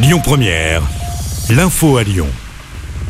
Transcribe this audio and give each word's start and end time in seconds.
Lyon 0.00 0.20
Première, 0.22 0.82
l'info 1.50 1.96
à 1.96 2.04
Lyon. 2.04 2.28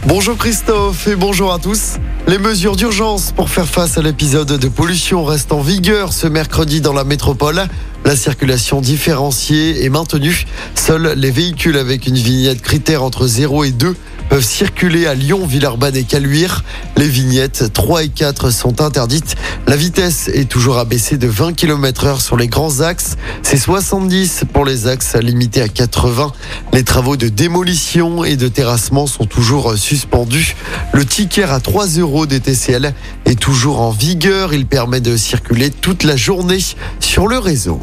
Bonjour 0.06 0.38
Christophe 0.38 1.06
et 1.06 1.16
bonjour 1.16 1.52
à 1.52 1.58
tous. 1.58 1.96
Les 2.26 2.38
mesures 2.38 2.76
d'urgence 2.76 3.30
pour 3.32 3.50
faire 3.50 3.66
face 3.66 3.98
à 3.98 4.02
l'épisode 4.02 4.58
de 4.58 4.68
pollution 4.68 5.22
restent 5.22 5.52
en 5.52 5.60
vigueur 5.60 6.14
ce 6.14 6.26
mercredi 6.26 6.80
dans 6.80 6.94
la 6.94 7.04
métropole. 7.04 7.66
La 8.06 8.16
circulation 8.16 8.80
différenciée 8.80 9.84
est 9.84 9.90
maintenue. 9.90 10.46
Seuls 10.74 11.12
les 11.14 11.30
véhicules 11.30 11.76
avec 11.76 12.06
une 12.06 12.14
vignette 12.14 12.62
critère 12.62 13.02
entre 13.02 13.26
0 13.26 13.64
et 13.64 13.70
2 13.70 13.94
peuvent 14.28 14.44
circuler 14.44 15.06
à 15.06 15.14
Lyon, 15.14 15.46
Villeurbanne 15.46 15.96
et 15.96 16.04
Caluire. 16.04 16.64
Les 16.96 17.08
vignettes 17.08 17.72
3 17.72 18.04
et 18.04 18.08
4 18.08 18.50
sont 18.50 18.80
interdites. 18.80 19.36
La 19.66 19.76
vitesse 19.76 20.28
est 20.28 20.48
toujours 20.48 20.78
abaissée 20.78 21.16
de 21.16 21.26
20 21.26 21.54
km 21.54 22.06
heure 22.06 22.20
sur 22.20 22.36
les 22.36 22.48
grands 22.48 22.80
axes. 22.80 23.16
C'est 23.42 23.56
70 23.56 24.44
pour 24.52 24.64
les 24.64 24.86
axes 24.86 25.16
limités 25.16 25.62
à 25.62 25.68
80. 25.68 26.32
Les 26.72 26.84
travaux 26.84 27.16
de 27.16 27.28
démolition 27.28 28.24
et 28.24 28.36
de 28.36 28.48
terrassement 28.48 29.06
sont 29.06 29.26
toujours 29.26 29.76
suspendus. 29.76 30.56
Le 30.92 31.04
ticket 31.04 31.44
à 31.44 31.60
3 31.60 31.86
euros 31.98 32.26
des 32.26 32.40
TCL 32.40 32.94
est 33.24 33.40
toujours 33.40 33.80
en 33.80 33.90
vigueur. 33.90 34.54
Il 34.54 34.66
permet 34.66 35.00
de 35.00 35.16
circuler 35.16 35.70
toute 35.70 36.04
la 36.04 36.16
journée 36.16 36.58
sur 37.00 37.26
le 37.26 37.38
réseau. 37.38 37.80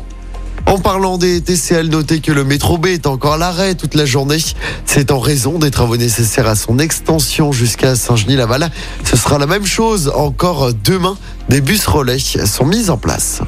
En 0.68 0.80
parlant 0.80 1.18
des 1.18 1.42
TCL, 1.42 1.90
notez 1.90 2.22
que 2.22 2.32
le 2.32 2.44
métro 2.44 2.78
B 2.78 2.88
est 2.88 3.06
encore 3.06 3.34
à 3.34 3.38
l'arrêt 3.38 3.76
toute 3.76 3.94
la 3.94 4.06
journée. 4.06 4.38
C'est 4.86 5.12
en 5.12 5.20
raison 5.20 5.60
des 5.60 5.70
travaux 5.70 5.96
nécessaires 5.96 6.48
à 6.48 6.56
son 6.56 6.80
extension 6.80 7.52
jusqu'à 7.52 7.96
Saint-Genis-Laval. 7.96 8.72
Ce 9.04 9.16
sera 9.16 9.38
la 9.38 9.46
même 9.46 9.66
chose 9.66 10.12
encore 10.16 10.74
demain. 10.74 11.18
Des 11.50 11.62
bus 11.62 11.86
relais 11.86 12.18
sont 12.20 12.66
mis 12.66 12.90
en 12.90 12.98
place. 12.98 13.42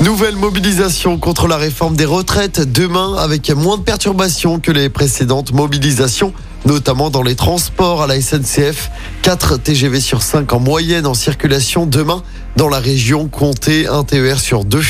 Nouvelle 0.00 0.36
mobilisation 0.36 1.18
contre 1.18 1.46
la 1.46 1.58
réforme 1.58 1.94
des 1.94 2.06
retraites 2.06 2.60
demain 2.60 3.16
avec 3.18 3.50
moins 3.50 3.76
de 3.76 3.82
perturbations 3.82 4.58
que 4.58 4.72
les 4.72 4.88
précédentes 4.88 5.52
mobilisations 5.52 6.32
notamment 6.64 7.10
dans 7.10 7.22
les 7.22 7.34
transports 7.34 8.02
à 8.02 8.06
la 8.06 8.20
SNCF. 8.20 8.90
4 9.22 9.58
TGV 9.58 10.00
sur 10.00 10.22
5 10.22 10.52
en 10.52 10.60
moyenne 10.60 11.06
en 11.06 11.14
circulation 11.14 11.86
demain 11.86 12.22
dans 12.56 12.68
la 12.68 12.78
région, 12.78 13.28
comptez 13.28 13.86
un 13.86 14.02
TER 14.04 14.40
sur 14.40 14.64
2. 14.64 14.80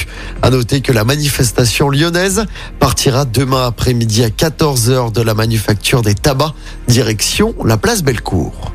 À 0.43 0.51
noter 0.51 0.81
que 0.81 0.93
la 0.93 1.05
manifestation 1.05 1.91
lyonnaise 1.91 2.47
partira 2.79 3.25
demain 3.25 3.67
après-midi 3.67 4.25
à 4.25 4.29
14h 4.29 5.13
de 5.13 5.23
la 5.23 5.35
manufacture 5.35 6.03
des 6.03 6.15
tabacs, 6.15 6.55
direction 6.89 7.55
la 7.65 7.77
place 7.77 8.03
Bellecour. 8.03 8.73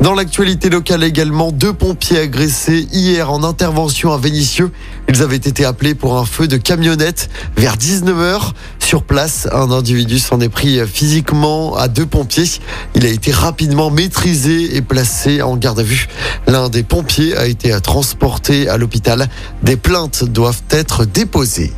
Dans 0.00 0.14
l'actualité 0.14 0.70
locale 0.70 1.04
également, 1.04 1.52
deux 1.52 1.74
pompiers 1.74 2.20
agressés 2.20 2.88
hier 2.90 3.30
en 3.30 3.44
intervention 3.44 4.14
à 4.14 4.16
Vénissieux. 4.16 4.70
Ils 5.10 5.20
avaient 5.20 5.36
été 5.36 5.66
appelés 5.66 5.94
pour 5.94 6.16
un 6.16 6.24
feu 6.24 6.48
de 6.48 6.56
camionnette 6.56 7.28
vers 7.54 7.76
19h. 7.76 8.52
Sur 8.78 9.02
place, 9.02 9.46
un 9.52 9.70
individu 9.70 10.18
s'en 10.18 10.40
est 10.40 10.48
pris 10.48 10.80
physiquement 10.86 11.76
à 11.76 11.88
deux 11.88 12.06
pompiers. 12.06 12.48
Il 12.94 13.04
a 13.04 13.10
été 13.10 13.30
rapidement 13.30 13.90
maîtrisé 13.90 14.74
et 14.74 14.80
placé 14.80 15.42
en 15.42 15.58
garde 15.58 15.80
à 15.80 15.82
vue. 15.82 16.08
L'un 16.46 16.70
des 16.70 16.82
pompiers 16.82 17.36
a 17.36 17.46
été 17.46 17.78
transporté 17.82 18.70
à 18.70 18.78
l'hôpital. 18.78 19.28
Des 19.62 19.76
plaintes 19.76 20.24
doivent 20.24 20.62
être 20.70 21.04
déposées. 21.04 21.72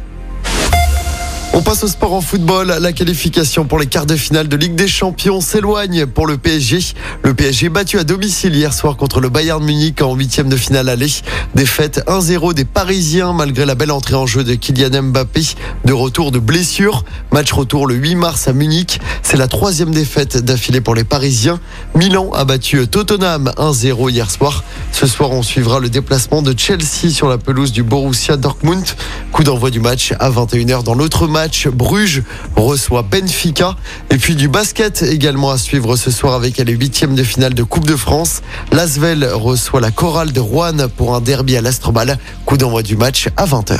On 1.54 1.60
passe 1.60 1.84
au 1.84 1.88
sport 1.88 2.14
en 2.14 2.22
football. 2.22 2.78
La 2.80 2.92
qualification 2.92 3.66
pour 3.66 3.78
les 3.78 3.84
quarts 3.84 4.06
de 4.06 4.16
finale 4.16 4.48
de 4.48 4.56
Ligue 4.56 4.74
des 4.74 4.88
Champions 4.88 5.42
s'éloigne 5.42 6.06
pour 6.06 6.26
le 6.26 6.38
PSG. 6.38 6.78
Le 7.22 7.34
PSG 7.34 7.68
battu 7.68 7.98
à 7.98 8.04
domicile 8.04 8.56
hier 8.56 8.72
soir 8.72 8.96
contre 8.96 9.20
le 9.20 9.28
Bayern 9.28 9.62
Munich 9.62 10.00
en 10.00 10.14
huitième 10.14 10.48
de 10.48 10.56
finale 10.56 10.88
aller. 10.88 11.10
Défaite 11.54 12.02
1-0 12.06 12.54
des 12.54 12.64
Parisiens 12.64 13.34
malgré 13.34 13.66
la 13.66 13.74
belle 13.74 13.90
entrée 13.90 14.14
en 14.14 14.24
jeu 14.24 14.44
de 14.44 14.54
Kylian 14.54 15.02
Mbappé 15.02 15.42
de 15.84 15.92
retour 15.92 16.32
de 16.32 16.38
blessure. 16.38 17.04
Match 17.32 17.52
retour 17.52 17.86
le 17.86 17.96
8 17.96 18.14
mars 18.14 18.48
à 18.48 18.54
Munich. 18.54 18.98
C'est 19.22 19.36
la 19.36 19.46
troisième 19.46 19.90
défaite 19.90 20.38
d'affilée 20.38 20.80
pour 20.80 20.94
les 20.94 21.04
Parisiens. 21.04 21.60
Milan 21.94 22.30
a 22.32 22.46
battu 22.46 22.88
Tottenham 22.88 23.52
1-0 23.58 24.10
hier 24.10 24.30
soir. 24.30 24.64
Ce 24.90 25.06
soir, 25.06 25.30
on 25.32 25.42
suivra 25.42 25.80
le 25.80 25.90
déplacement 25.90 26.40
de 26.40 26.54
Chelsea 26.56 27.10
sur 27.10 27.28
la 27.28 27.36
pelouse 27.36 27.72
du 27.72 27.82
Borussia 27.82 28.38
Dortmund. 28.38 28.84
Coup 29.32 29.44
d'envoi 29.44 29.70
du 29.70 29.80
match 29.80 30.14
à 30.18 30.30
21h 30.30 30.82
dans 30.82 30.94
l'autre 30.94 31.26
match 31.26 31.41
match. 31.42 31.66
Bruges 31.66 32.22
reçoit 32.54 33.02
Benfica. 33.02 33.74
Et 34.10 34.16
puis 34.16 34.36
du 34.36 34.46
basket 34.46 35.02
également 35.02 35.50
à 35.50 35.58
suivre 35.58 35.96
ce 35.96 36.12
soir 36.12 36.34
avec 36.34 36.58
les 36.58 36.72
huitièmes 36.72 37.16
de 37.16 37.24
finale 37.24 37.52
de 37.52 37.64
Coupe 37.64 37.86
de 37.86 37.96
France. 37.96 38.42
Lasvel 38.70 39.28
reçoit 39.32 39.80
la 39.80 39.90
chorale 39.90 40.30
de 40.30 40.38
Rouen 40.38 40.88
pour 40.96 41.16
un 41.16 41.20
derby 41.20 41.56
à 41.56 41.60
l'Astrobal. 41.60 42.16
Coup 42.46 42.56
d'envoi 42.56 42.84
du 42.84 42.96
match 42.96 43.28
à 43.36 43.44
20h. 43.44 43.78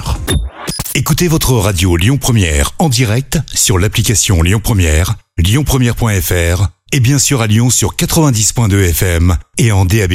Écoutez 0.97 1.29
votre 1.29 1.53
radio 1.53 1.97
Lyon 1.97 2.19
Première 2.19 2.73
en 2.81 2.89
direct 2.89 3.39
sur 3.55 3.79
l'application 3.79 4.43
Lyon 4.43 4.61
Première, 4.63 5.15
lyonpremière.fr 5.39 6.67
et 6.91 7.01
bien 7.01 7.21
sûr 7.21 7.43
à 7.43 7.47
Lyon 7.47 7.71
sur 7.71 7.95
90.2 7.95 8.91
FM 8.91 9.37
et 9.59 9.71
en 9.71 9.85
DAB+. 9.85 10.15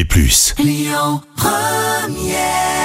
Lyon 0.59 1.21
Première 1.37 2.76